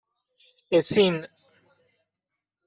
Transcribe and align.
اِسین 0.71 1.15